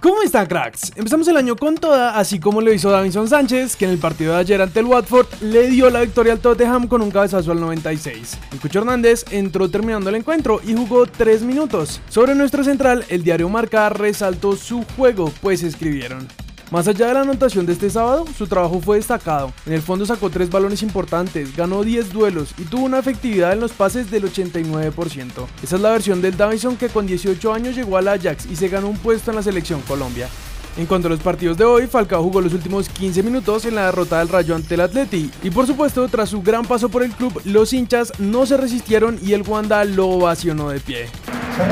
[0.00, 0.92] ¿Cómo están cracks?
[0.96, 4.32] Empezamos el año con toda, así como lo hizo Davinson Sánchez, que en el partido
[4.32, 7.60] de ayer ante el Watford le dio la victoria al Tottenham con un cabezazo al
[7.60, 8.38] 96.
[8.50, 12.00] El Cucho Hernández entró terminando el encuentro y jugó 3 minutos.
[12.08, 16.26] Sobre nuestro central, el diario Marca resaltó su juego, pues escribieron.
[16.70, 19.52] Más allá de la anotación de este sábado, su trabajo fue destacado.
[19.66, 23.58] En el fondo sacó tres balones importantes, ganó 10 duelos y tuvo una efectividad en
[23.58, 25.46] los pases del 89%.
[25.64, 28.68] Esa es la versión del Davison que con 18 años llegó al Ajax y se
[28.68, 30.28] ganó un puesto en la selección Colombia.
[30.76, 33.86] En cuanto a los partidos de hoy, Falcao jugó los últimos 15 minutos en la
[33.86, 35.28] derrota del Rayo ante el Atleti.
[35.42, 39.18] Y por supuesto, tras su gran paso por el club, los hinchas no se resistieron
[39.20, 41.08] y el Wanda lo ovacionó de pie.
[41.56, 41.66] Se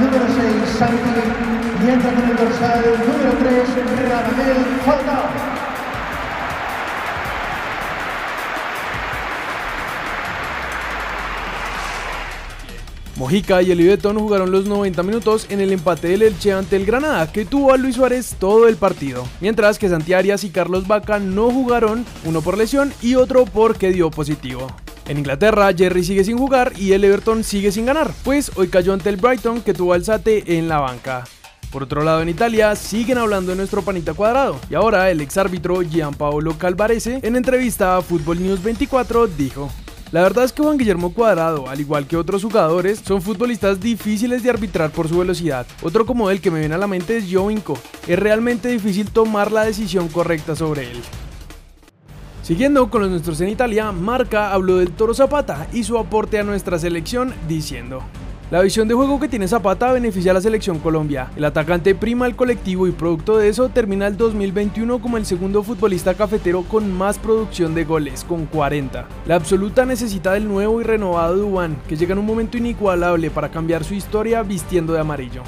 [0.00, 0.90] número 6,
[1.52, 5.56] y entra con el dorsal número 3, Radamel Falcao.
[13.16, 17.32] Mojica y el jugaron los 90 minutos en el empate del Elche ante el Granada,
[17.32, 21.18] que tuvo a Luis Suárez todo el partido, mientras que Santi Arias y Carlos Vaca
[21.18, 24.66] no jugaron, uno por lesión y otro porque dio positivo.
[25.08, 28.92] En Inglaterra, Jerry sigue sin jugar y el Everton sigue sin ganar, pues hoy cayó
[28.92, 31.24] ante el Brighton que tuvo al Sate en la banca.
[31.76, 34.58] Por otro lado, en Italia siguen hablando de nuestro panita cuadrado.
[34.70, 39.70] Y ahora el ex árbitro Gianpaolo Calvarese, en entrevista a Football News 24, dijo.
[40.10, 44.42] La verdad es que Juan Guillermo Cuadrado, al igual que otros jugadores, son futbolistas difíciles
[44.42, 45.66] de arbitrar por su velocidad.
[45.82, 47.76] Otro como él que me viene a la mente es Jovinko.
[48.06, 51.02] Es realmente difícil tomar la decisión correcta sobre él.
[52.42, 56.42] Siguiendo con los nuestros en Italia, Marca habló del Toro Zapata y su aporte a
[56.42, 58.02] nuestra selección diciendo
[58.50, 61.30] la visión de juego que tiene Zapata beneficia a la selección Colombia.
[61.36, 65.64] El atacante prima el colectivo y producto de eso termina el 2021 como el segundo
[65.64, 69.08] futbolista cafetero con más producción de goles, con 40.
[69.26, 73.50] La absoluta necesita del nuevo y renovado Dubán, que llega en un momento inigualable para
[73.50, 75.42] cambiar su historia vistiendo de amarillo.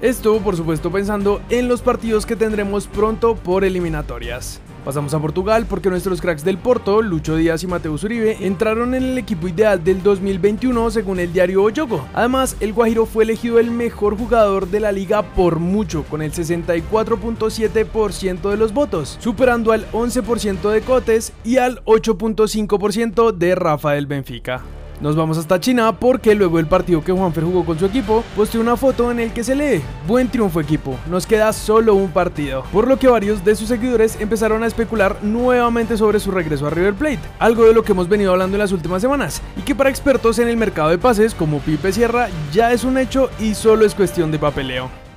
[0.00, 4.62] Esto, por supuesto, pensando en los partidos que tendremos pronto por eliminatorias.
[4.84, 9.02] Pasamos a Portugal porque nuestros cracks del Porto, Lucho Díaz y Mateus Uribe, entraron en
[9.02, 12.06] el equipo ideal del 2021 según el diario Oyogo.
[12.14, 16.32] Además, el Guajiro fue elegido el mejor jugador de la liga por mucho, con el
[16.32, 24.62] 64.7% de los votos, superando al 11% de Cotes y al 8.5% de Rafael Benfica.
[25.00, 28.60] Nos vamos hasta China porque luego del partido que Juanfer jugó con su equipo, posteó
[28.60, 32.64] una foto en el que se lee, buen triunfo equipo, nos queda solo un partido,
[32.72, 36.70] por lo que varios de sus seguidores empezaron a especular nuevamente sobre su regreso a
[36.70, 39.76] River Plate, algo de lo que hemos venido hablando en las últimas semanas, y que
[39.76, 43.54] para expertos en el mercado de pases como Pipe Sierra ya es un hecho y
[43.54, 45.07] solo es cuestión de papeleo.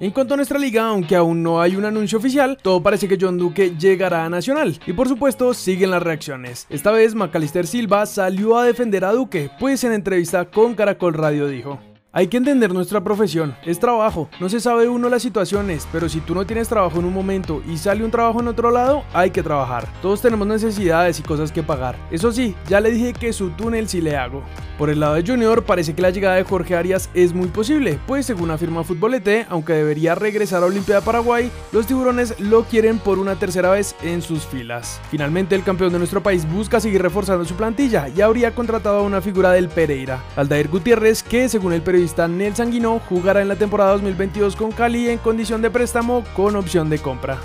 [0.00, 3.18] En cuanto a nuestra liga, aunque aún no hay un anuncio oficial, todo parece que
[3.20, 4.78] John Duque llegará a Nacional.
[4.86, 6.68] Y por supuesto, siguen las reacciones.
[6.70, 11.48] Esta vez, Macalister Silva salió a defender a Duque, pues en entrevista con Caracol Radio
[11.48, 11.80] dijo.
[12.10, 16.20] Hay que entender nuestra profesión, es trabajo, no se sabe uno las situaciones, pero si
[16.20, 19.30] tú no tienes trabajo en un momento y sale un trabajo en otro lado, hay
[19.30, 19.86] que trabajar.
[20.00, 21.96] Todos tenemos necesidades y cosas que pagar.
[22.10, 24.42] Eso sí, ya le dije que su túnel sí le hago.
[24.78, 27.98] Por el lado de Junior, parece que la llegada de Jorge Arias es muy posible,
[28.06, 33.00] pues según afirma Futbolete, aunque debería regresar a Olimpia de Paraguay, los tiburones lo quieren
[33.00, 34.98] por una tercera vez en sus filas.
[35.10, 39.02] Finalmente, el campeón de nuestro país busca seguir reforzando su plantilla y habría contratado a
[39.02, 41.97] una figura del Pereira, Aldair Gutiérrez, que según el periodista
[42.28, 46.88] Nel Sanguino, jugará en la temporada 2022 con Cali en condición de préstamo con opción
[46.88, 47.38] de compra.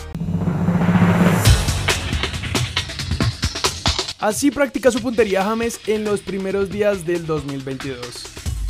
[4.19, 8.05] Así practica su puntería James en los primeros días del 2022.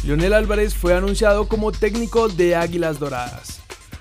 [0.06, 3.60] Lionel Álvarez fue anunciado como técnico de Águilas Doradas.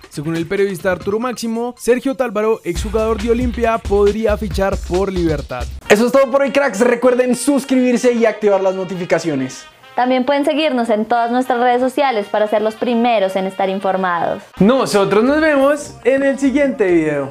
[0.08, 5.66] Según el periodista Arturo Máximo, Sergio Tálvaro, exjugador de Olimpia, podría fichar por Libertad.
[5.88, 6.80] Eso es todo por hoy, cracks.
[6.80, 9.64] Recuerden suscribirse y activar las notificaciones.
[9.94, 14.42] También pueden seguirnos en todas nuestras redes sociales para ser los primeros en estar informados.
[14.58, 17.30] Nosotros nos vemos en el siguiente video.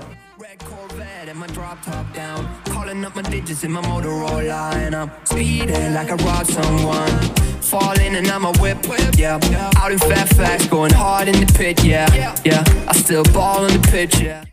[2.66, 7.10] Calling up my digits in my Motorola And I'm speeding like I robbed someone
[7.62, 8.78] Falling and I'm a whip,
[9.18, 9.40] yeah
[9.78, 12.08] Out in Fairfax, going hard in the pit, yeah
[12.44, 14.44] Yeah, I still ball on the pitch, yeah